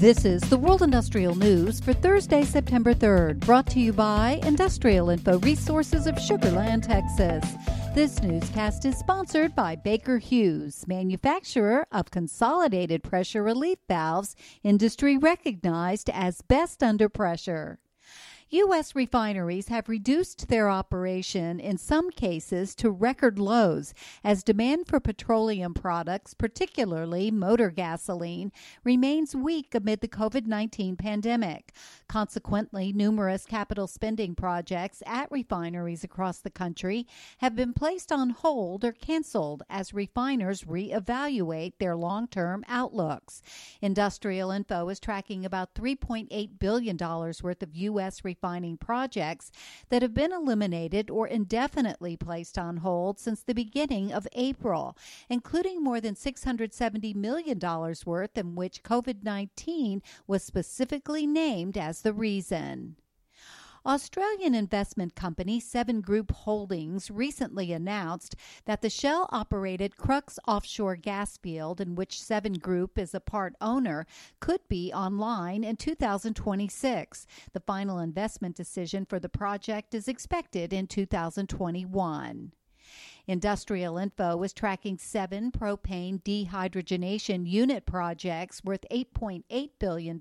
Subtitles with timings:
[0.00, 5.10] This is the World Industrial News for Thursday, September 3rd, brought to you by Industrial
[5.10, 7.44] Info Resources of Sugarland, Texas.
[7.94, 16.08] This newscast is sponsored by Baker Hughes, manufacturer of consolidated pressure relief valves, industry recognized
[16.08, 17.78] as best under pressure.
[18.52, 18.96] U.S.
[18.96, 23.94] refineries have reduced their operation in some cases to record lows
[24.24, 28.50] as demand for petroleum products, particularly motor gasoline,
[28.82, 31.72] remains weak amid the COVID 19 pandemic.
[32.08, 37.06] Consequently, numerous capital spending projects at refineries across the country
[37.38, 43.42] have been placed on hold or canceled as refiners reevaluate their long term outlooks.
[43.80, 48.24] Industrial Info is tracking about $3.8 billion worth of U.S.
[48.24, 49.52] refineries refining projects
[49.90, 54.96] that have been eliminated or indefinitely placed on hold since the beginning of April,
[55.28, 57.58] including more than $670 million
[58.06, 62.96] worth in which COVID 19 was specifically named as the reason.
[63.86, 68.36] Australian investment company Seven Group Holdings recently announced
[68.66, 73.54] that the Shell operated Crux offshore gas field, in which Seven Group is a part
[73.58, 74.06] owner,
[74.38, 77.26] could be online in 2026.
[77.54, 82.52] The final investment decision for the project is expected in 2021.
[83.30, 90.18] Industrial Info is tracking seven propane dehydrogenation unit projects worth $8.8 billion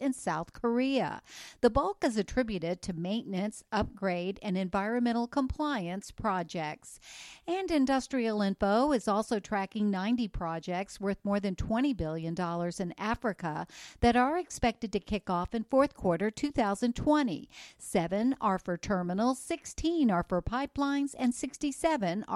[0.00, 1.20] in South Korea.
[1.60, 6.98] The bulk is attributed to maintenance, upgrade, and environmental compliance projects.
[7.46, 12.34] And Industrial Info is also tracking 90 projects worth more than $20 billion
[12.78, 13.66] in Africa
[14.00, 17.50] that are expected to kick off in fourth quarter 2020.
[17.76, 22.24] Seven are for terminals, 16 are for pipelines, and 67